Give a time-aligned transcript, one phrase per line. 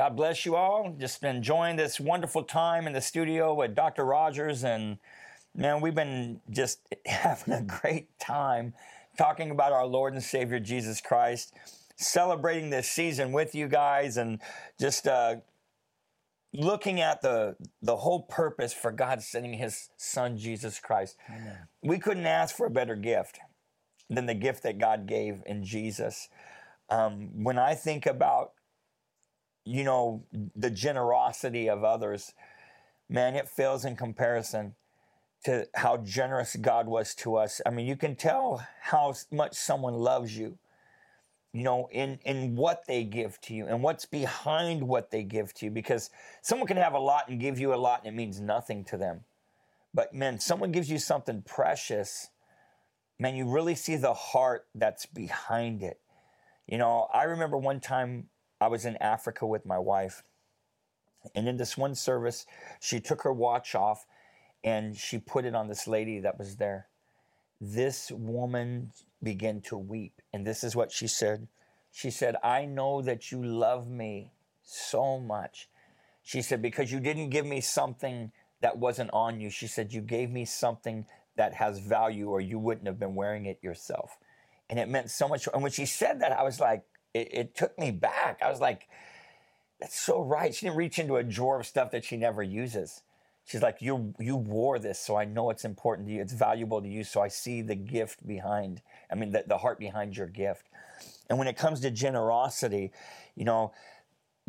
[0.00, 0.96] God bless you all.
[0.98, 4.02] Just been enjoying this wonderful time in the studio with Dr.
[4.06, 4.64] Rogers.
[4.64, 4.96] And
[5.54, 8.72] man, we've been just having a great time
[9.18, 11.52] talking about our Lord and Savior Jesus Christ,
[11.96, 14.40] celebrating this season with you guys, and
[14.80, 15.34] just uh,
[16.54, 21.18] looking at the the whole purpose for God sending His Son Jesus Christ.
[21.28, 21.58] Amen.
[21.82, 23.38] We couldn't ask for a better gift
[24.08, 26.30] than the gift that God gave in Jesus.
[26.88, 28.52] Um, when I think about
[29.64, 30.24] you know,
[30.56, 32.32] the generosity of others,
[33.08, 34.74] man, it fails in comparison
[35.44, 37.60] to how generous God was to us.
[37.64, 40.58] I mean, you can tell how much someone loves you,
[41.52, 45.54] you know, in, in what they give to you and what's behind what they give
[45.54, 45.70] to you.
[45.70, 46.10] Because
[46.42, 48.96] someone can have a lot and give you a lot and it means nothing to
[48.96, 49.24] them.
[49.92, 52.30] But man, someone gives you something precious,
[53.18, 56.00] man, you really see the heart that's behind it.
[56.66, 58.28] You know, I remember one time
[58.60, 60.22] I was in Africa with my wife.
[61.34, 62.46] And in this one service,
[62.80, 64.06] she took her watch off
[64.64, 66.88] and she put it on this lady that was there.
[67.60, 70.22] This woman began to weep.
[70.32, 71.48] And this is what she said
[71.92, 75.68] She said, I know that you love me so much.
[76.22, 79.50] She said, because you didn't give me something that wasn't on you.
[79.50, 83.46] She said, you gave me something that has value or you wouldn't have been wearing
[83.46, 84.18] it yourself.
[84.68, 85.48] And it meant so much.
[85.52, 88.40] And when she said that, I was like, it, it took me back.
[88.42, 88.88] I was like,
[89.80, 90.54] that's so right.
[90.54, 93.02] She didn't reach into a drawer of stuff that she never uses.
[93.44, 96.20] She's like, you you wore this, so I know it's important to you.
[96.20, 98.82] It's valuable to you, so I see the gift behind.
[99.10, 100.66] I mean, the, the heart behind your gift.
[101.28, 102.92] And when it comes to generosity,
[103.34, 103.72] you know,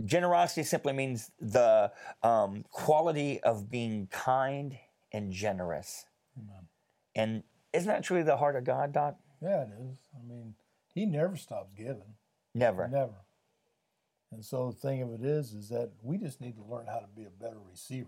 [0.06, 4.78] generosity simply means the um, quality of being kind
[5.12, 6.06] and generous.
[6.38, 6.68] Amen.
[7.16, 9.16] And isn't that truly the heart of God, Doc?
[9.42, 9.98] Yeah, it is.
[10.16, 10.56] I mean,
[10.94, 12.16] He never stops giving.
[12.54, 12.88] Never.
[12.88, 13.14] Never.
[14.32, 17.00] And so the thing of it is, is that we just need to learn how
[17.00, 18.08] to be a better receiver.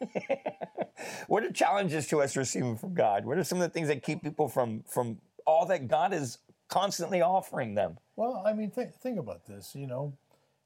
[1.26, 3.24] what are challenges to us receiving from God?
[3.24, 6.38] What are some of the things that keep people from from all that God is
[6.68, 7.98] constantly offering them?
[8.16, 9.74] Well, I mean, th- think about this.
[9.74, 10.16] You know,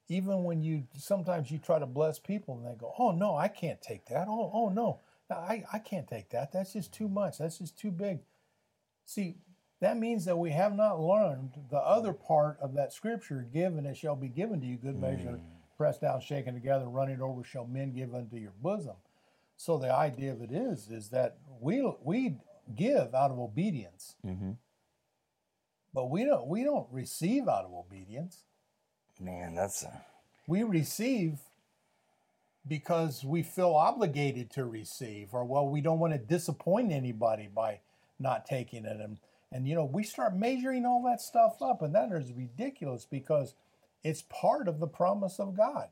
[0.09, 3.49] even when you sometimes you try to bless people and they go, "Oh no, I
[3.49, 4.27] can't take that.
[4.29, 5.01] Oh, oh no,
[5.31, 6.53] I I can't take that.
[6.53, 7.39] That's just too much.
[7.39, 8.19] That's just too big."
[9.07, 9.37] See,
[9.81, 13.97] that means that we have not learned the other part of that scripture given it
[13.97, 15.41] shall be given to you good measure mm.
[15.77, 18.97] pressed down shaken together running over shall men give unto your bosom
[19.57, 22.37] so the idea of it is is that we we
[22.75, 24.53] give out of obedience mm-hmm.
[25.95, 28.45] but we don't we don't receive out of obedience
[29.21, 30.03] man that's a...
[30.47, 31.39] we receive
[32.69, 37.79] because we feel obligated to receive or well we don't want to disappoint anybody by
[38.19, 39.19] not taking it and
[39.53, 43.55] and you know, we start measuring all that stuff up, and that is ridiculous because
[44.03, 45.89] it's part of the promise of God.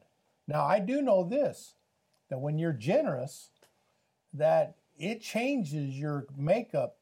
[0.47, 1.75] Now, I do know this
[2.31, 3.50] that when you're generous,
[4.32, 6.97] that it changes your makeup,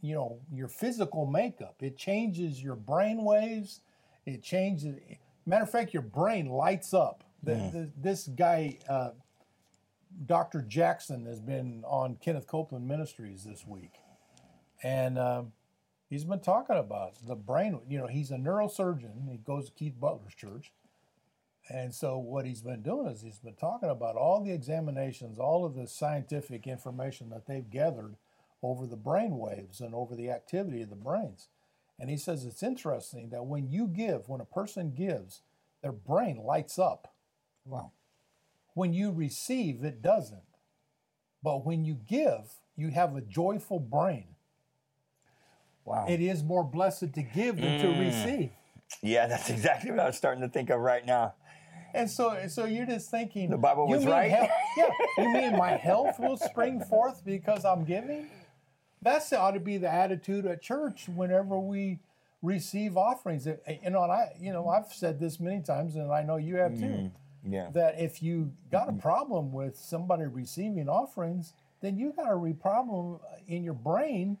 [0.00, 1.76] you know, your physical makeup.
[1.80, 3.80] It changes your brain waves.
[4.24, 4.96] It changes.
[5.46, 7.24] Matter of fact, your brain lights up.
[7.42, 7.72] The, mm.
[7.72, 9.10] the, this guy, uh,
[10.26, 10.62] Dr.
[10.62, 13.92] Jackson, has been on Kenneth Copeland Ministries this week,
[14.82, 15.52] and um,
[16.08, 17.80] he's been talking about the brain.
[17.88, 19.30] You know, he's a neurosurgeon.
[19.30, 20.72] He goes to Keith Butler's church.
[21.68, 25.64] And so what he's been doing is he's been talking about all the examinations, all
[25.64, 28.14] of the scientific information that they've gathered
[28.62, 31.48] over the brain waves and over the activity of the brains.
[31.98, 35.40] And he says it's interesting that when you give, when a person gives,
[35.82, 37.12] their brain lights up.
[37.64, 37.90] Wow.
[38.74, 40.42] When you receive, it doesn't.
[41.42, 44.35] But when you give, you have a joyful brain.
[45.86, 46.04] Wow.
[46.08, 47.82] It is more blessed to give than mm.
[47.82, 48.50] to receive.
[49.02, 51.34] Yeah, that's exactly what I was starting to think of right now.
[51.94, 54.30] And so, so you're just thinking the Bible was right.
[54.30, 58.26] Health, yeah, you mean my health will spring forth because I'm giving?
[59.00, 62.00] That's ought to be the attitude at church whenever we
[62.42, 63.46] receive offerings.
[63.46, 66.56] You know, and I, you know, I've said this many times, and I know you
[66.56, 66.84] have too.
[66.84, 67.10] Mm,
[67.48, 67.70] yeah.
[67.72, 73.20] That if you got a problem with somebody receiving offerings, then you got a problem
[73.46, 74.36] in your brain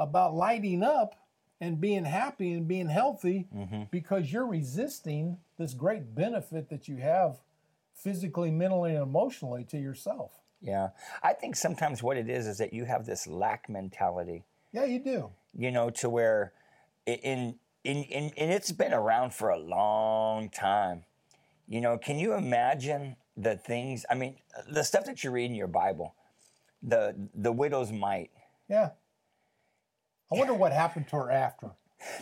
[0.00, 1.14] about lighting up
[1.60, 3.82] and being happy and being healthy mm-hmm.
[3.90, 7.36] because you're resisting this great benefit that you have
[7.94, 10.32] physically, mentally, and emotionally to yourself.
[10.62, 10.88] Yeah.
[11.22, 14.44] I think sometimes what it is is that you have this lack mentality.
[14.72, 15.30] Yeah, you do.
[15.56, 16.52] You know, to where
[17.06, 21.04] in in, in and it's been around for a long time.
[21.68, 24.36] You know, can you imagine the things I mean,
[24.68, 26.14] the stuff that you read in your Bible,
[26.82, 28.30] the the widow's mite.
[28.68, 28.90] Yeah.
[30.32, 31.70] I wonder what happened to her after.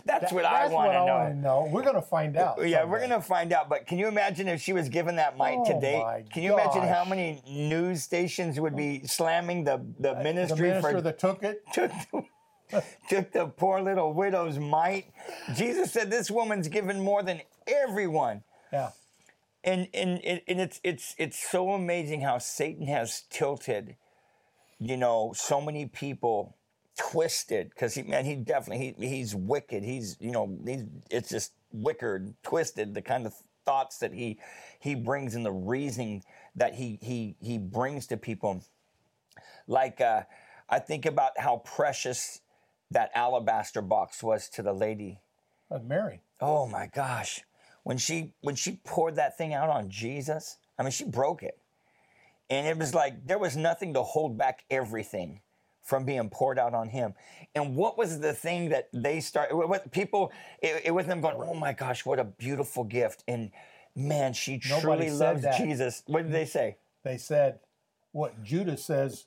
[0.05, 1.29] That's what I That's want to I know.
[1.29, 1.69] to know.
[1.71, 2.67] We're going to find out.
[2.67, 3.69] Yeah, we're gonna find out.
[3.69, 6.25] But can you imagine if she was given that mite Oh, today?
[6.33, 10.69] Can you imagine how many news stations would be slamming the the uh, the ministry
[10.69, 11.63] minister for that took it.
[11.73, 11.93] took
[12.71, 15.07] the, took the poor little widow's mite?
[15.55, 18.43] Jesus said this woman's given more than everyone.
[18.73, 18.91] Yeah.
[19.63, 23.95] And and, and and it's it's it's so amazing how Satan has tilted,
[24.81, 26.57] you know, so many people
[26.99, 29.83] twisted because he man he definitely he, he's wicked.
[29.83, 33.35] He's you know he's it's just wicked twisted the kind of
[33.65, 34.39] thoughts that he
[34.81, 36.23] he brings and the reasoning
[36.57, 38.63] that he he he brings to people.
[39.67, 40.23] Like uh
[40.69, 42.41] i think about how precious
[42.91, 45.21] that alabaster box was to the lady.
[45.71, 46.23] But Mary.
[46.41, 47.43] oh my gosh.
[47.85, 51.59] When she when she poured that thing out on jesus i mean she broke it.
[52.51, 55.43] And it was like there was nothing to hold back everything
[55.89, 57.15] from being poured out on him
[57.55, 60.31] and what was the thing that they started what people
[60.63, 63.51] it, it was them going oh my gosh what a beautiful gift and
[63.97, 65.57] man she Nobody truly loves that.
[65.59, 67.61] jesus what did they say They said
[68.13, 69.27] what Judas says.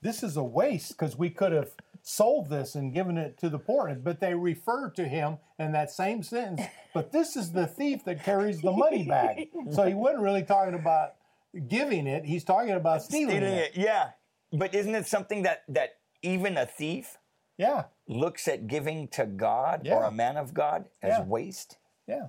[0.00, 1.70] This is a waste because we could have
[2.02, 3.94] sold this and given it to the poor.
[3.94, 6.62] But they refer to him in that same sentence.
[6.92, 9.48] But this is the thief that carries the money bag.
[9.70, 11.14] So he wasn't really talking about
[11.68, 12.24] giving it.
[12.24, 13.72] He's talking about stealing, Stealing it.
[13.76, 14.10] it yeah
[14.52, 15.90] but isn't it something that that
[16.22, 17.18] even a thief
[17.58, 17.84] Yeah.
[18.06, 21.24] looks at giving to god or a man of god as Yeah.
[21.24, 22.28] waste Yeah.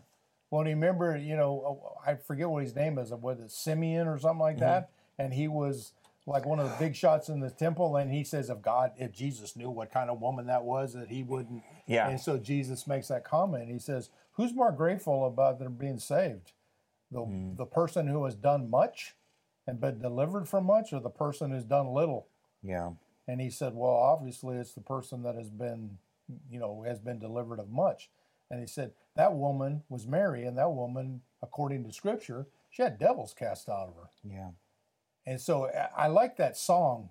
[0.54, 3.50] Well, you remember, you know, uh, I forget what his name is, uh, was it
[3.50, 4.66] Simeon or something like mm-hmm.
[4.66, 4.92] that?
[5.18, 5.94] And he was
[6.28, 7.95] like one of the big shots in the temple.
[7.95, 11.10] And he says, if God, if Jesus knew what kind of woman that was, that
[11.10, 11.63] he wouldn't.
[11.88, 12.07] Yeah.
[12.07, 13.72] And so Jesus makes that comment.
[13.72, 16.51] He says, who's more grateful about them being saved?
[17.12, 17.57] The, mm.
[17.57, 19.16] the person who has done much
[19.66, 22.28] and been delivered from much or the person who's done little?
[22.63, 22.92] yeah
[23.28, 25.98] And he said, well, obviously it's the person that has been,
[26.50, 28.10] you know, has been delivered of much.
[28.52, 33.00] And he said, that woman was Mary, and that woman, according to scripture, she had
[33.00, 34.10] devils cast out of her.
[34.30, 34.50] yeah
[35.25, 35.68] And so
[35.98, 37.10] I- like that song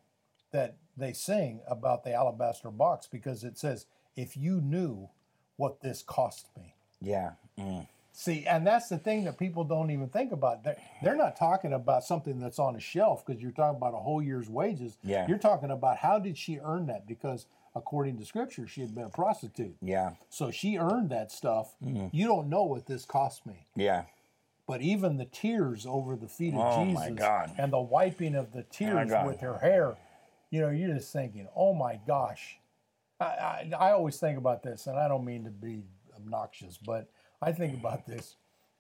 [0.51, 3.87] that they sing about the alabaster box because it says,
[4.17, 5.09] if you knew
[5.57, 6.75] what this cost me.
[7.01, 7.87] yeah Mm.
[8.15, 10.63] See, and that's the thing that people don't even think about.
[10.65, 13.99] They're, they're not talking about something that's on a shelf because you're talking about a
[14.01, 14.99] whole year's wages.
[15.03, 15.27] Yeah.
[15.27, 17.07] You're talking about how did she earn that?
[17.07, 19.75] Because according to scripture, she had been a prostitute.
[19.81, 21.75] yeah So she earned that stuff.
[21.83, 22.09] Mm-hmm.
[22.15, 23.67] You don't know what this cost me.
[23.77, 24.05] yeah
[24.67, 27.19] But even the tears over the feet of Oh, Jesus
[27.57, 29.27] and the wiping of the tears God.
[29.27, 29.97] with her hair,
[30.51, 32.59] you know, you're just thinking, oh my gosh.
[33.19, 37.09] I, I, I always think about this, and I don't mean to be obnoxious, but
[37.43, 38.37] I think about this.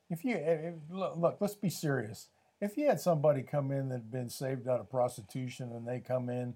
[0.08, 2.28] If you if, look, look, let's be serious.
[2.60, 6.30] If you had somebody come in that'd been saved out of prostitution, and they come
[6.30, 6.54] in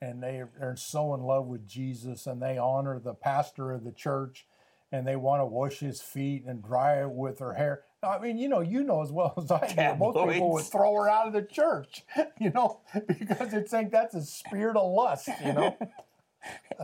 [0.00, 3.92] and they are so in love with Jesus, and they honor the pastor of the
[3.92, 4.46] church,
[4.90, 7.82] and they want to wash his feet and dry it with her hair.
[8.02, 9.98] I mean, you know, you know as well as I do.
[9.98, 12.04] Most people would throw her out of the church,
[12.40, 15.28] you know, because they think that's a spirit of lust.
[15.44, 15.76] You know,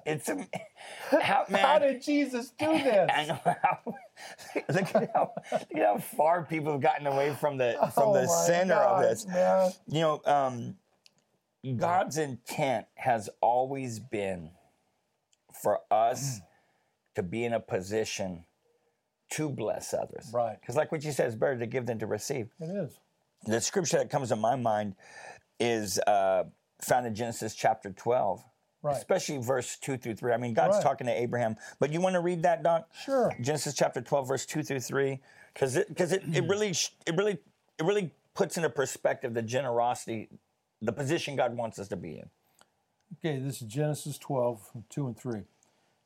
[0.07, 0.47] It's a
[1.23, 1.61] how, man.
[1.61, 3.11] how did Jesus do this?
[3.15, 3.79] I know how.
[4.69, 8.15] look at how look at how far people have gotten away from the from Oh
[8.15, 9.27] the center of this.
[9.27, 9.73] man.
[9.89, 10.77] You know, um,
[11.77, 14.51] God's intent has always been
[15.63, 16.41] for us
[17.17, 18.45] to be in a position
[19.31, 20.31] to bless others.
[20.33, 20.59] Right.
[20.61, 22.49] Because, like what you said, it's better to give than to receive.
[22.61, 22.99] It is.
[23.47, 24.95] the scripture that comes to my mind
[25.59, 26.45] is uh,
[26.81, 28.43] found in Genesis chapter 12,
[28.83, 28.97] Right.
[28.97, 30.33] especially verse 2 through 3.
[30.33, 30.83] I mean, God's Right.
[30.83, 32.89] talking to Abraham, but you want to read that, Doc?
[32.95, 33.35] Sure.
[33.41, 35.21] Genesis chapter 12, verse 2 through 3,
[35.53, 36.51] because it, cause it, it, hmm.
[36.51, 37.39] really, it, really,
[37.79, 40.29] it really puts into perspective the generosity,
[40.81, 42.31] the position God wants us to be in.
[43.19, 45.43] Okay, this is Genesis 12, 2 and 3.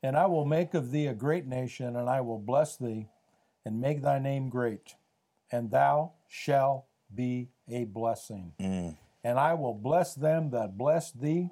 [0.03, 3.09] And I will make of thee a great nation, and I will bless thee,
[3.65, 4.97] and make thy name great,
[5.51, 8.53] and thou shalt be a blessing.
[8.61, 8.97] Mm.
[9.23, 11.51] And I will bless them that bless thee,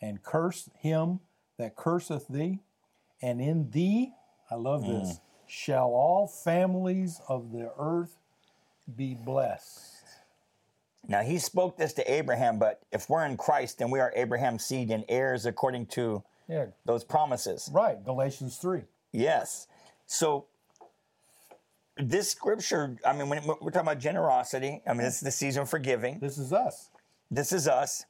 [0.00, 1.20] and curse him
[1.58, 2.60] that curseth thee.
[3.22, 4.12] And in thee,
[4.50, 5.00] I love mm.
[5.00, 8.16] this, shall all families of the earth
[8.96, 9.96] be blessed.
[11.08, 14.64] Now, he spoke this to Abraham, but if we're in Christ, then we are Abraham's
[14.64, 17.68] seed and heirs according to Yeah, those promises.
[17.72, 18.82] right, Galatians 3.
[19.12, 19.66] Yes.
[20.06, 20.46] So
[21.96, 25.66] this scripture, I mean, when we're talking about generosity, I mean, this is the season
[25.66, 26.18] for giving.
[26.20, 26.90] This is us.
[27.30, 28.04] This is us.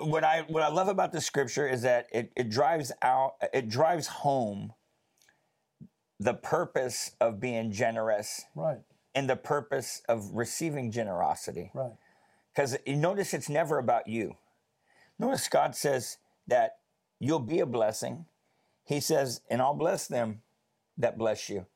[0.00, 3.68] What I what I love about the scripture is that it, it drives out, it
[3.68, 4.72] drives home
[6.18, 8.78] the purpose of being generous Right,
[9.14, 11.70] and the purpose of receiving generosity.
[11.74, 11.92] right.
[12.54, 14.36] Because you notice it's never about you.
[15.18, 16.78] Notice God says that
[17.18, 18.26] you'll be a blessing.
[18.84, 20.42] he says, and I'll bless them
[20.98, 21.66] that bless you.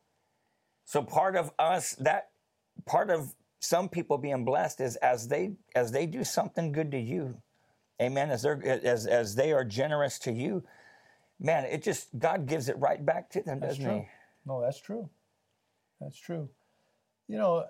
[0.85, 2.31] So part of us that
[2.87, 6.99] part of some people being blessed is as they as they do something good to
[6.99, 7.41] you,
[8.01, 8.31] amen.
[8.31, 10.65] As they as as they are generous to you,
[11.41, 14.01] man, it just God gives it right back to them, That's doesn't true.
[14.01, 14.09] He?
[14.47, 15.09] No, that's true.
[16.01, 16.49] That's true.
[17.29, 17.67] You know, uh,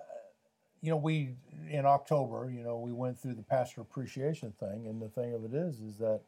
[0.81, 1.35] you know, we
[1.69, 5.45] in October, you know, we went through the pastor appreciation thing, and the thing of
[5.45, 6.21] it is, is that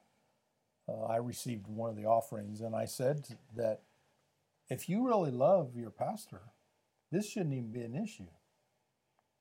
[0.87, 3.81] uh, I received one of the offerings, and I said that
[4.69, 6.41] if you really love your pastor,
[7.11, 8.27] this shouldn't even be an issue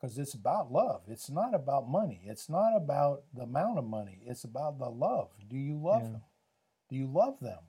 [0.00, 1.02] because it's about love.
[1.08, 2.22] It's not about money.
[2.24, 4.20] It's not about the amount of money.
[4.26, 5.30] It's about the love.
[5.48, 6.08] Do you love Yeah.
[6.12, 6.22] them?
[6.88, 7.60] Do you love them?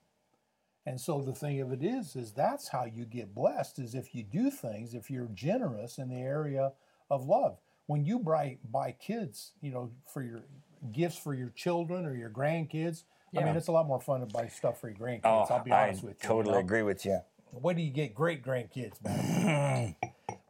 [0.86, 4.16] And so the thing of it is, is that's how you get blessed is if
[4.16, 6.74] you do things, if you're generous in the area
[7.10, 7.60] of love.
[7.88, 10.44] When you buy buy kids, you know, for your
[10.92, 13.04] gifts for your children or your grandkids,
[13.36, 15.22] I mean, it's a lot more fun to buy stuff for your grandkids.
[15.26, 16.18] Oh, I'll be I honest with you.
[16.24, 16.60] you totally know?
[16.60, 17.20] agree with you.
[17.52, 19.96] What do you get great grandkids, man?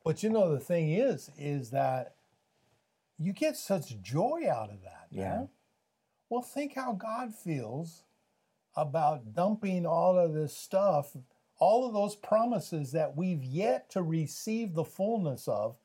[0.08, 2.16] but you know, the thing is, is that
[3.20, 5.08] you get such joy out of that.
[5.12, 5.30] Yeah.
[5.30, 5.50] Man.
[6.30, 8.04] Well, think how God feels
[8.74, 11.18] about dumping all of this stuff,
[11.60, 15.76] all of those promises that we've yet to receive the fullness of,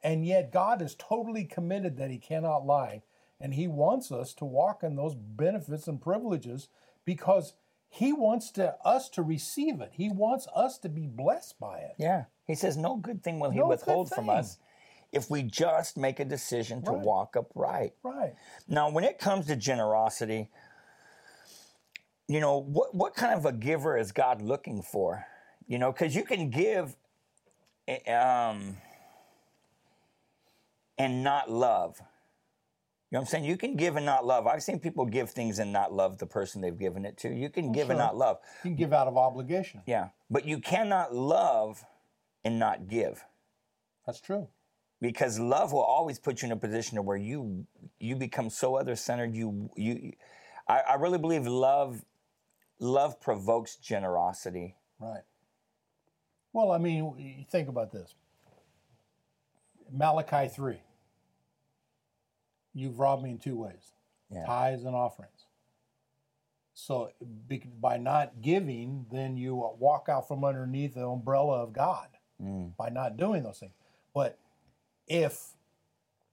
[0.00, 3.02] and yet God is totally committed that He cannot lie.
[3.40, 6.68] And He wants us to walk in those benefits and privileges
[7.04, 7.54] because
[7.94, 9.90] He wants to us to receive it.
[9.92, 11.94] He wants us to be blessed by it.
[11.98, 12.24] Yeah.
[12.46, 14.56] He says, No good thing will he No withhold from us
[15.12, 17.04] if we just make a decision to Right.
[17.04, 17.92] walk upright.
[18.02, 18.34] Right.
[18.66, 20.48] Now, when it comes to generosity,
[22.28, 25.26] you know, what, what kind of a giver is God looking for?
[25.66, 26.96] You know, because you can give
[27.86, 28.78] eh, um,
[30.96, 32.00] and not love.
[33.12, 33.44] You know what I'm saying?
[33.44, 34.46] You can give and not love.
[34.46, 37.28] I've seen people give things and not love the person they've given it to.
[37.28, 38.38] You can oh, give and not love.
[38.64, 39.82] You can give out of obligation.
[39.86, 40.08] Yeah.
[40.30, 41.84] But you cannot love
[42.42, 43.22] and not give
[44.06, 44.48] That's true.
[45.02, 47.66] because love will always put you in a position where you
[48.00, 50.14] you become so other centered you you
[50.66, 52.02] I, I really believe love
[52.80, 55.22] love provokes generosity Right.
[56.52, 58.14] Well, I mean, think about this.
[59.90, 60.80] Malachi 3.
[62.74, 63.92] You've robbed me in two ways
[64.30, 64.44] Yeah.
[64.46, 65.46] tithes and offerings.
[66.74, 67.12] So,
[67.80, 72.08] by not giving, then you walk out from underneath the umbrella of God
[72.40, 72.74] Mm.
[72.76, 73.74] by not doing those things.
[74.14, 74.38] But
[75.06, 75.54] if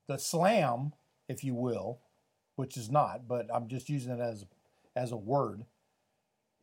[0.08, 0.94] the slam,
[1.28, 2.00] if you will,
[2.56, 4.46] which is not, but I'm just using it as
[4.96, 5.66] as a word,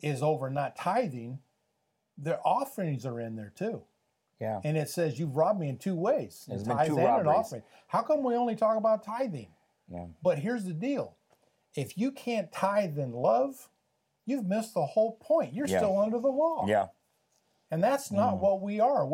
[0.01, 1.39] is over not tithing,
[2.19, 3.85] their offerings are in there too.
[4.41, 7.63] yeah And it says you've robbed me in two ways, in tithes and an offering.
[7.87, 9.55] How come we only talk about tithing?
[9.89, 11.17] Yeah But here's the deal:
[11.75, 13.69] if you can't tithe in love,
[14.25, 15.55] you've missed the whole point.
[15.55, 15.79] You're Yeah.
[15.79, 16.67] still under the law.
[16.67, 16.89] yeah
[17.71, 19.09] And that's not what we are.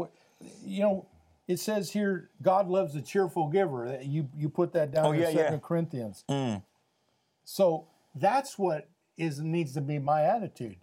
[0.65, 1.07] You know,
[1.49, 3.99] it says here, God loves a cheerful giver.
[4.03, 5.59] You you put that down Oh, in yeah, Second yeah.
[5.69, 6.25] Corinthians.
[6.29, 6.63] Mm.
[7.45, 10.77] So that's what is needs to be my attitude.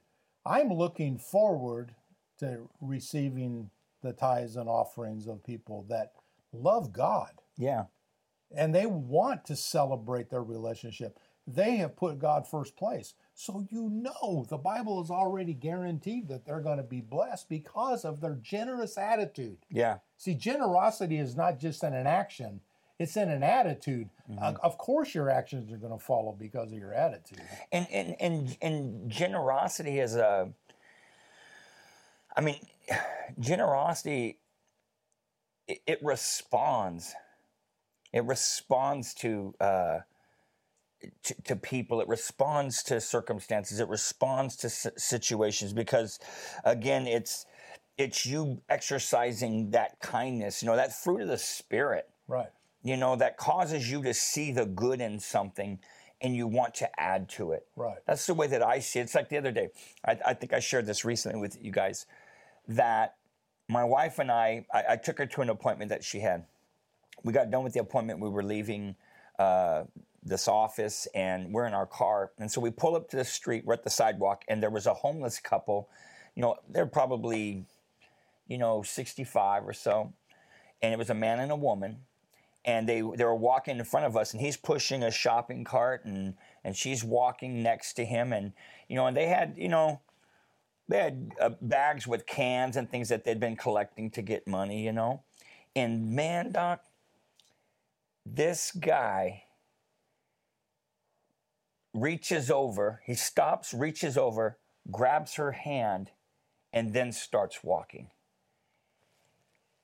[0.45, 1.95] I'm looking forward
[2.39, 3.69] to receiving
[4.01, 6.13] the tithes and offerings of people that
[6.53, 7.83] love God yeah
[8.55, 11.17] and they want to celebrate their relationship.
[11.47, 13.13] They have put God first place.
[13.33, 18.05] So you know the Bible is already guaranteed that they're going to be blessed because
[18.05, 19.57] of their generous attitude.
[19.69, 22.59] yeah See, generosity is not just in an action,
[22.99, 24.09] it's in an attitude.
[24.39, 27.41] Uh, of course, your actions are going to follow because of your attitude.
[27.71, 30.49] and and and, and generosity is a
[32.35, 32.59] i mean
[33.39, 34.37] generosity
[35.67, 37.13] it, it responds
[38.13, 39.99] it responds to uh
[41.23, 46.19] to, to people it responds to circumstances it responds to si- situations because
[46.65, 47.45] again it's
[47.97, 52.49] it's you exercising that kindness you know that fruit of the spirit Right.
[52.83, 55.79] you know that causes you to see the good in something
[56.21, 57.99] and you want to add to it Right.
[58.05, 59.03] that's the way that I see it.
[59.03, 59.69] It's like the other day.
[60.03, 62.05] I, I think I shared this recently with you guys
[62.67, 63.15] that
[63.69, 66.43] my wife and I, I, I took her to an appointment that she had.
[67.23, 68.19] We got done with the appointment.
[68.19, 68.95] We were leaving
[69.37, 69.83] uh,
[70.23, 72.31] this office and we're in our car.
[72.39, 73.65] And so we pull up to the street.
[73.65, 75.89] We're at the sidewalk and there was a homeless couple.
[76.35, 77.65] You know, they're probably,
[78.47, 80.13] you know, 65 or so.
[80.81, 81.99] And it was a man and a woman
[82.65, 86.05] and they they were walking in front of us and he's pushing a shopping cart
[86.05, 88.53] and and she's walking next to him and
[88.87, 90.01] you know and they had you know
[90.87, 94.83] they had uh, bags with cans and things that they'd been collecting to get money
[94.83, 95.23] you know
[95.75, 96.83] and man doc
[98.35, 99.43] this guy
[101.93, 104.57] reaches over he stops reaches over
[104.91, 106.11] grabs her hand
[106.71, 108.09] and then starts walking.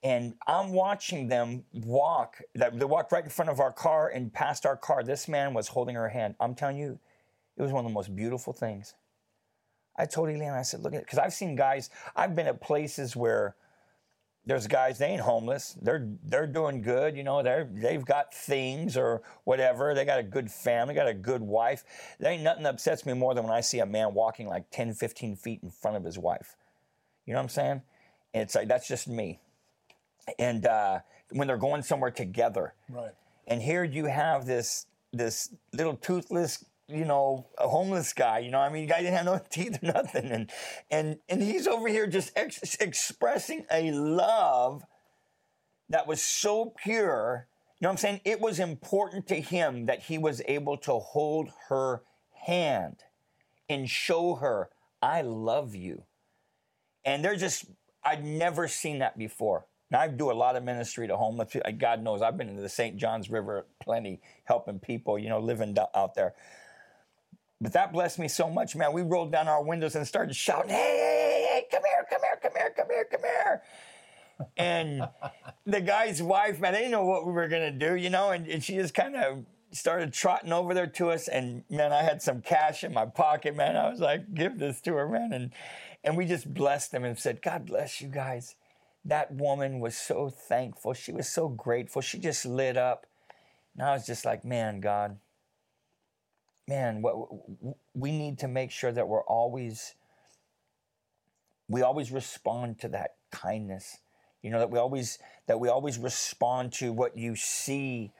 [0.03, 2.41] And I'm watching them walk.
[2.53, 5.03] They walked right in front of our car and past our car.
[5.03, 6.35] This man was holding her hand.
[6.39, 6.99] I'm telling you,
[7.57, 8.93] it was one of the most beautiful things.
[9.97, 12.61] I told Elaine, I said, look at it, because I've seen guys, I've been at
[12.61, 13.55] places where
[14.45, 15.75] there's guys they ain't homeless.
[15.81, 17.41] They're they're doing good, you know.
[17.41, 19.93] They're they've got things or whatever.
[19.95, 21.83] They got a good family, got a good wife.
[22.19, 24.69] There ain't nothing that upsets me more than when I see a man walking like
[24.71, 26.55] 10, 15 feet in front of his wife.
[27.25, 27.81] You know what I'm saying?
[28.33, 29.39] And it's like that's just me.
[30.39, 30.99] And uh,
[31.31, 33.11] when they're going somewhere together, Right.
[33.47, 38.39] and here you have this this little toothless, you know, a homeless guy.
[38.39, 40.51] You know, I mean, the guy didn't have no teeth or nothing, and
[40.89, 44.83] and and he's over here just ex- expressing a love
[45.89, 47.47] that was so pure.
[47.79, 48.21] You know what I'm saying?
[48.23, 52.03] It was important to him that he was able to hold her
[52.45, 53.03] hand
[53.67, 54.69] and show her,
[55.01, 56.03] "I love you."
[57.03, 57.65] And they're just,
[58.03, 59.67] I'd never seen that before.
[59.91, 61.71] Now, I do a lot of ministry to homeless people.
[61.73, 62.97] God knows I've been into the St.
[62.97, 66.33] Johns River plenty, helping people, you know, living out there.
[67.65, 68.93] But that blessed me so much, man.
[68.93, 72.39] We rolled down our windows and started shouting, hey, hey, hey, come here, come here,
[72.39, 73.61] come here, come here, come here.
[74.55, 75.07] And
[75.65, 78.29] the guy's wife, man, they didn't know what we were going to do, you know,
[78.29, 81.27] and, and she just kind of started trotting over there to us.
[81.27, 83.75] And man, I had some cash in my pocket, man.
[83.75, 85.33] I was like, give this to her, man.
[85.33, 85.51] And,
[86.03, 88.55] and we just blessed them and said, God bless you guys.
[89.05, 90.93] That woman was so thankful.
[90.93, 92.03] She was so grateful.
[92.03, 93.07] She just lit up.
[93.73, 95.17] And I was just like, man, God,
[96.67, 97.15] man, what,
[97.93, 99.93] we need to make sure that we're always,
[101.67, 103.97] we always respond to that kindness.
[104.41, 105.17] You know, that we always,
[105.47, 108.11] that we always respond to what you see,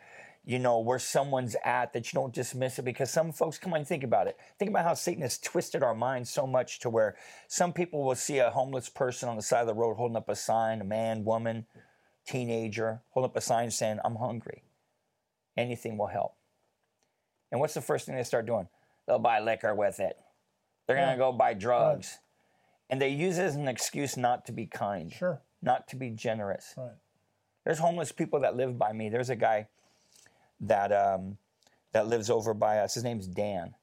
[0.44, 2.86] you know, where someone's at, that you don't dismiss it.
[2.86, 4.38] Because some folks, come on, think about it.
[4.58, 7.16] Think about how Satan has twisted our minds so much to where
[7.48, 10.30] some people will see a homeless person on the side of the road holding up
[10.30, 11.68] a sign, a man, woman,
[12.28, 14.64] teenager, holding up a sign saying, I'm hungry.
[15.56, 16.36] Anything will help.
[17.56, 18.68] And what's the first thing they start doing?
[19.08, 20.18] They'll buy liquor with it.
[20.86, 21.18] They're going to Yeah.
[21.20, 22.20] go buy drugs.
[22.90, 25.42] And they use it as an excuse not to be kind, Sure.
[25.62, 26.74] not to be generous.
[26.76, 26.92] Right.
[27.64, 29.08] There's homeless people that live by me.
[29.08, 29.70] There's a guy
[30.60, 31.38] that um,
[31.94, 32.96] that lives over by us.
[32.96, 33.74] His name's Dan,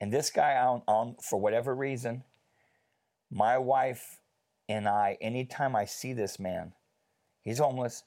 [0.00, 2.24] and this guy on, on for whatever reason,
[3.30, 4.18] my wife
[4.68, 6.72] and I, anytime I see this man,
[7.44, 8.02] he's homeless.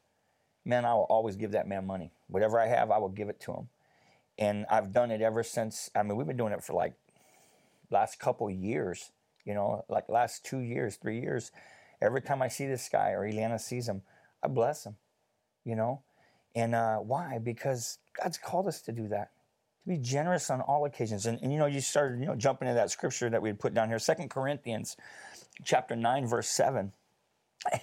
[0.66, 2.12] Man, I will always give that man money.
[2.28, 3.70] Whatever I have, I will give it to him,
[4.40, 5.92] and I've done it ever since.
[5.94, 6.94] I mean, we've been doing it for like
[7.92, 9.12] last couple years.
[9.46, 11.52] You know, like last two years, three years.
[12.02, 14.02] Every time I see this guy or Eliana sees him,
[14.44, 14.96] I bless him.
[15.66, 16.02] You know,
[16.56, 17.38] and uh, why?
[17.38, 19.32] Because God's called us to do that,
[19.84, 21.26] to be generous on all occasions.
[21.26, 23.60] And, and you know, you started, you know, jumping into that scripture that we had
[23.60, 24.96] put down here, Second Corinthians,
[25.64, 26.94] chapter nine, verse seven.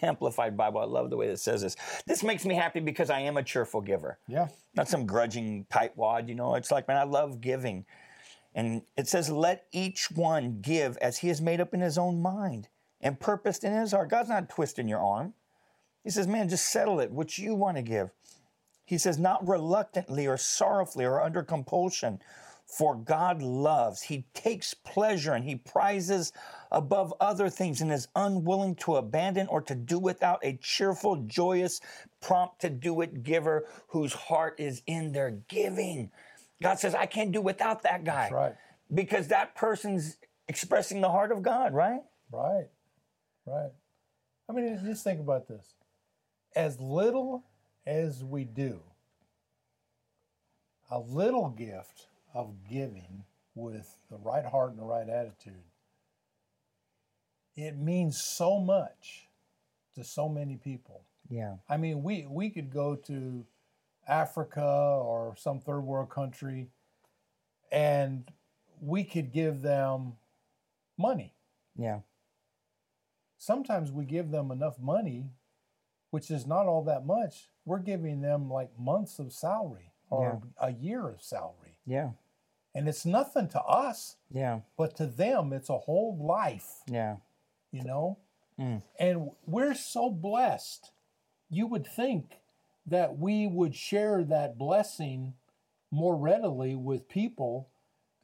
[0.02, 0.80] Amplified Bible.
[0.80, 1.76] I love the way it says this.
[2.06, 4.48] This makes me happy because I am a cheerful giver Yeah.
[4.74, 6.54] not some grudging tightwad, you know.
[6.54, 7.84] It's like, man, I love giving.
[8.54, 12.22] And it says, let each one give as he has made up in his own
[12.22, 12.68] mind
[13.02, 14.08] and purposed in his heart.
[14.08, 15.34] God's not twisting your arm.
[16.02, 18.10] He says, man, just settle it, what you want to give.
[18.86, 22.20] He says, not reluctantly or sorrowfully or under compulsion,
[22.66, 24.02] for God loves.
[24.02, 26.32] He takes pleasure and he prizes
[26.70, 31.80] above other things and is unwilling to abandon or to do without a cheerful, joyous,
[32.20, 36.10] prompt to do it giver whose heart is in their giving.
[36.60, 38.22] God says, I can't do without that guy.
[38.22, 38.54] That's right.
[38.92, 40.16] Because that person's
[40.48, 42.02] expressing the heart of God, right?
[42.32, 42.66] Right.
[43.46, 43.70] Right.
[44.48, 45.74] I mean, just think about this.
[46.54, 47.44] As little
[47.86, 48.80] as we do,
[50.90, 55.64] a little gift of giving with the right heart and the right attitude,
[57.56, 59.28] it means so much
[59.94, 61.00] to so many people.
[61.30, 61.54] Yeah.
[61.66, 63.46] I mean, we, we could go to
[64.06, 66.68] Africa or some third world country
[67.72, 68.30] and
[68.82, 70.12] we could give them
[70.98, 71.32] money.
[71.74, 72.00] Yeah.
[73.38, 75.30] Sometimes we give them enough money,
[76.10, 77.48] which is not all that much.
[77.64, 81.78] We're giving them like months of salary or a year of salary.
[81.86, 82.10] Yeah.
[82.76, 84.60] And it's nothing to us, Yeah.
[84.76, 87.16] but to them, it's a whole life, Yeah.
[87.72, 88.18] you know?
[88.58, 88.82] Mm.
[88.98, 90.92] And we're so blessed.
[91.48, 92.40] You would think
[92.86, 95.34] that we would share that blessing
[95.90, 97.68] more readily with people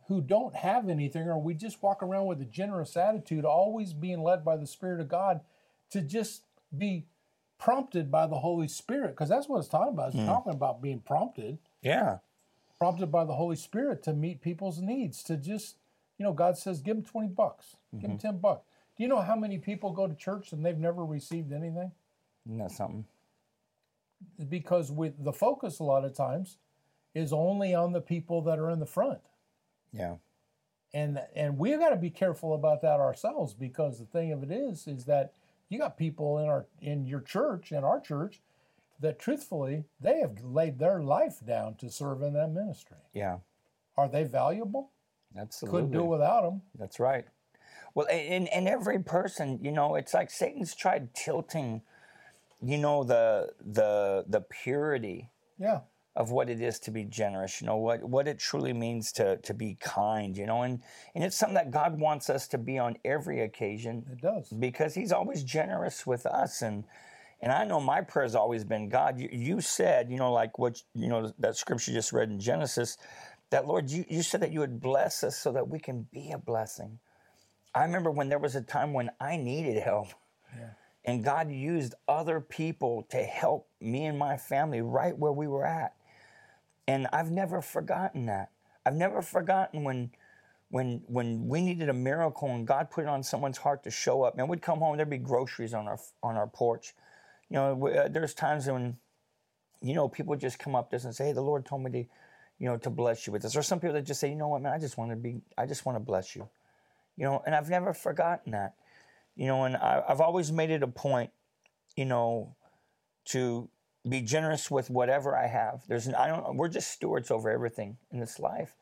[0.08, 4.22] who don't have anything, or we just walk around with a generous attitude, always being
[4.22, 5.40] led by the Spirit of God
[5.90, 6.42] to just
[6.76, 7.06] be
[7.56, 10.14] prompted by the Holy Spirit, because that's what it's talking about.
[10.14, 12.18] It's talking about being prompted, Yeah.
[12.82, 15.76] Prompted by the Holy Spirit to meet people's needs, to just,
[16.18, 18.26] you know, God says, give them 20 bucks, give them mm-hmm.
[18.26, 18.66] 10 bucks.
[18.96, 21.92] Do you know how many people go to church and they've never received anything?
[22.44, 23.04] Isn't that something?
[24.48, 26.58] Because with the focus a lot of times
[27.14, 29.20] is only on the people that are in the front.
[29.92, 30.16] Yeah.
[30.92, 34.50] And and we've got to be careful about that ourselves because the thing of it
[34.50, 35.34] is is that
[35.68, 38.40] you got people in our in your church, in our church,
[39.00, 42.96] that truthfully they have laid their life down to serve in that ministry.
[43.12, 43.38] Yeah.
[43.96, 44.90] Are they valuable?
[45.36, 45.80] Absolutely.
[45.80, 46.62] Couldn't do without them.
[46.78, 47.24] That's right.
[47.94, 51.82] Well, and, and every person, you know, it's like Satan's tried tilting,
[52.62, 55.80] you know, the the the purity Yeah.
[56.16, 59.36] of what it is to be generous, you know, what what it truly means to
[59.38, 60.82] to be kind, you know, and
[61.14, 64.48] and it's something that God wants us to be on every occasion It does.
[64.48, 66.84] because he's always generous with us and
[67.42, 70.58] and I know my prayer has always been God you, you said you know like
[70.58, 72.96] what you know that scripture you just read in Genesis
[73.50, 76.30] that Lord you, you said that you would bless us so that we can be
[76.32, 76.98] a blessing
[77.74, 80.08] I remember when there was a time when I needed help
[80.56, 80.70] Yeah.
[81.04, 85.66] and God used other people to help me and my family right where we were
[85.66, 85.94] at
[86.88, 88.50] and I've never forgotten that
[88.86, 90.10] I've never forgotten when
[90.70, 94.22] when when we needed a miracle and God put it on someone's heart to show
[94.22, 94.36] up.
[94.36, 96.94] Man, we'd come home, there'd be groceries on our on our porch.
[97.52, 98.96] You know, uh, there's times when,
[99.82, 101.90] you know, people just come up to us and say, "Hey, the Lord told me
[101.90, 104.36] to, you know, to bless you with this." Or some people that just say, "You
[104.36, 106.48] know what, man, I just want to be, I just want to bless you,"
[107.14, 107.42] you know.
[107.44, 108.76] And I've never forgotten that,
[109.36, 109.64] you know.
[109.64, 111.30] And I, I've always made it a point,
[111.94, 112.56] you know,
[113.26, 113.68] to
[114.08, 115.82] be generous with whatever I have.
[115.86, 118.76] There's, I don't, we're just stewards over everything in this life.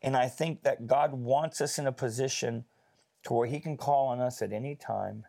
[0.00, 2.64] And I think that God wants us in a position
[3.24, 5.26] to where He can call on us at any time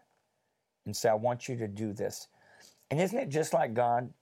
[0.85, 2.29] and say, I want you to do this.
[2.91, 4.13] And isn't it just like God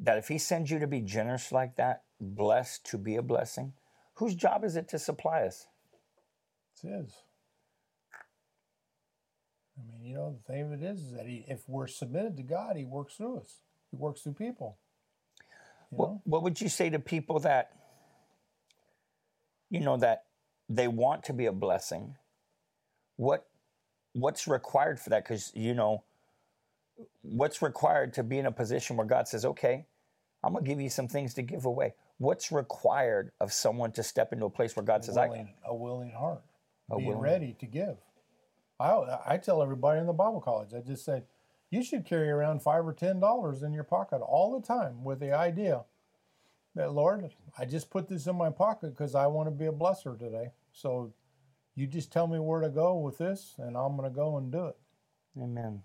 [0.00, 3.72] that if He sends you to be generous like that, blessed to be a blessing,
[4.14, 5.66] whose job is it to supply us?
[6.72, 7.14] It's his.
[9.76, 12.36] I mean, you know, the thing of it is, is that he, if we're submitted
[12.36, 13.62] to God, He works through us.
[13.90, 14.76] He works through people.
[15.90, 17.72] What, what would you say to people that,
[19.70, 20.24] you know, that
[20.68, 22.16] they want to be a blessing?
[23.16, 23.46] What
[24.14, 25.24] what's required for that?
[25.24, 26.04] Because you know,
[27.22, 29.86] what's required to be in a position where God says, "Okay,
[30.42, 34.32] I'm gonna give you some things to give away." What's required of someone to step
[34.32, 36.42] into a place where God says, "I willing, a willing heart,
[36.90, 37.98] A being willing- ready to give.
[38.78, 41.24] I I tell everybody in the Bible college, I just say,
[41.70, 45.20] you should carry around five or ten dollars in your pocket all the time with
[45.20, 45.84] the idea
[46.74, 49.72] that Lord, I just put this in my pocket because I want to be a
[49.72, 50.52] blesser today.
[50.72, 51.12] So
[51.74, 54.52] you just tell me where to go with this, and I'm going to go and
[54.52, 54.76] do it.
[55.40, 55.82] Amen."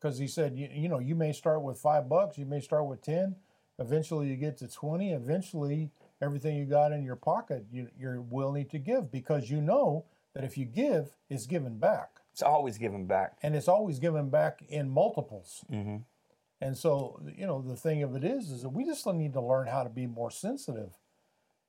[0.00, 2.86] Because he said, you, you know, you may start with five bucks, you may start
[2.86, 3.36] with ten.
[3.78, 5.12] Eventually, you get to twenty.
[5.12, 5.90] Eventually,
[6.22, 10.44] everything you got in your pocket, you, you're willing to give because you know that
[10.44, 13.36] if you give, it's given back, It's always given back.
[13.42, 15.64] and it's always given back in multiples.
[15.68, 15.96] hmm
[16.60, 19.40] And so, you know, the thing of it is, is that we just need to
[19.40, 20.92] learn how to be more sensitive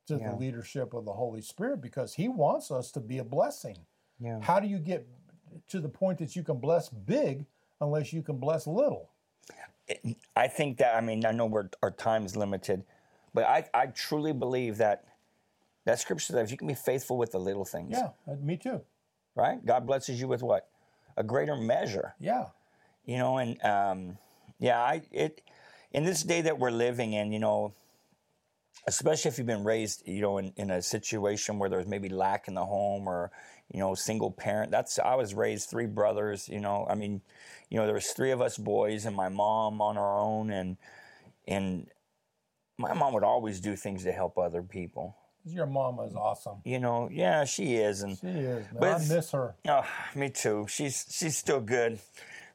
[0.08, 0.32] to Yeah.
[0.32, 3.78] the leadership of the Holy Spirit because He wants us to be a blessing.
[4.20, 4.40] Yeah.
[4.42, 5.08] How do you get
[5.70, 7.46] to the point that you can bless big
[7.82, 9.10] unless you can bless little?
[10.36, 12.84] I think that I mean I know we're, our time's limited,
[13.34, 15.04] but I, I truly believe that
[15.86, 18.82] that scripture says you can be faithful with the little things, Yeah, uh, me too.
[19.36, 19.66] right?
[19.66, 20.70] God blesses you with what
[21.18, 22.46] a greater measure, Yeah,
[23.04, 23.38] you know.
[23.40, 24.18] And um,
[24.60, 25.42] yeah, I it
[25.92, 27.74] in this day that we're living in, you know,
[28.88, 32.48] especially if you've been raised, you know, in, in a situation where there's maybe lack
[32.48, 33.32] in the home or
[33.72, 34.72] you know single parent.
[34.72, 36.88] That's I was raised three brothers, you know.
[36.90, 37.22] I mean,
[37.70, 40.78] you know, there was three of us boys and my mom on our own, and
[41.48, 41.88] and
[42.78, 45.16] my mom would always do things to help other people.
[45.46, 46.58] your mama is awesome.
[46.66, 48.66] You know, yeah, she is, and She is.
[48.72, 48.78] Man.
[48.80, 49.56] But I miss her.
[49.68, 50.66] Oh, me too.
[50.70, 52.00] She's she's still good.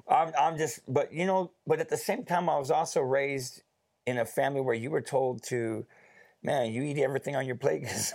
[0.09, 3.63] I'm I'm just, but you know, but at the same time, I was also raised
[4.07, 5.85] in a family where you were told to,
[6.47, 8.15] man, you eat everything on your plate because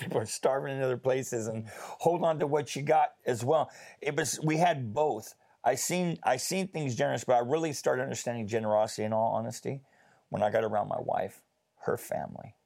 [0.00, 3.70] people are starving in other places, and hold on to what you got as well.
[4.00, 5.34] It was we had both.
[5.62, 9.04] I seen I seen things generous, but I really started understanding generosity.
[9.04, 9.82] In all honesty,
[10.30, 11.42] when I got around my wife,
[11.82, 12.56] her family,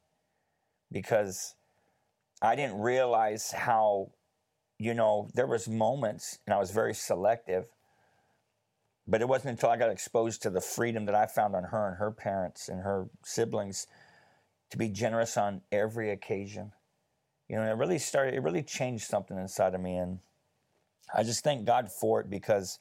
[0.92, 1.56] because
[2.40, 4.12] I didn't realize how
[4.80, 7.66] you know, there was moments, and I was very selective.
[9.06, 11.88] But it wasn't until I got exposed to the freedom that I found on her
[11.88, 13.86] and her parents and her siblings
[14.70, 16.72] to be generous on every occasion.
[17.48, 18.35] You know, it really started.
[18.35, 20.20] It really changed something inside of me, and
[21.14, 22.78] I just thank God for it because,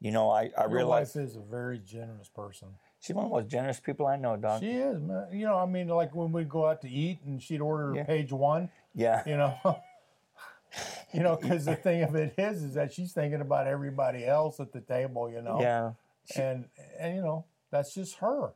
[0.00, 2.68] you know, I I Your realized wife is a very generous person.
[3.00, 4.60] she's one of the most generous people I know, Doc.
[4.60, 5.28] She is, man.
[5.32, 8.04] You know, I mean, like when we go out to eat and she'd order Yeah.
[8.04, 9.56] page one, yeah, you know,
[11.14, 14.60] you know, because the thing of it is, is that she's thinking about everybody else
[14.60, 15.60] at the table, you know.
[15.62, 15.92] Yeah.
[16.36, 16.66] And
[16.98, 18.52] and you know, that's just her.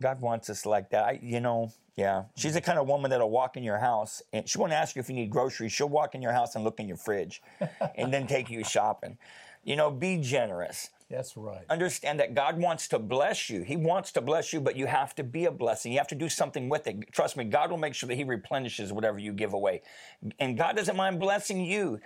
[0.00, 1.04] God wants us like that.
[1.04, 2.24] I, you know, yeah.
[2.36, 2.66] She's the mm-hmm.
[2.66, 5.14] kind of woman that'll walk in your house and she won't ask you if you
[5.14, 5.72] need groceries.
[5.72, 7.42] She'll walk in your house and look in your fridge
[7.96, 9.18] and then take you shopping.
[9.64, 10.88] You know, be generous.
[11.10, 11.64] That's right.
[11.68, 13.62] Understand that God wants to bless you.
[13.62, 15.92] He wants to bless you, but you have to be a blessing.
[15.92, 17.12] You have to do something with it.
[17.12, 19.82] Trust me, God will make sure that He replenishes whatever you give away.
[20.38, 22.00] And God doesn't mind blessing you.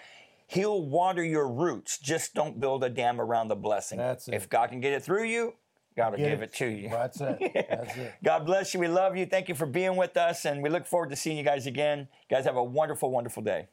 [0.46, 1.98] He'll water your roots.
[1.98, 3.98] Just don't build a dam around the blessing.
[3.98, 4.35] That's it.
[4.35, 5.54] If God can get it through you,
[5.96, 6.88] God will Get give it to you.
[6.88, 7.38] That's it.
[7.70, 8.14] That's it.
[8.24, 8.80] God bless you.
[8.80, 9.26] We love you.
[9.26, 12.09] Thank you for being with us, and we look forward to seeing you guys again.
[12.28, 13.68] You guys have a wonderful, wonderful day.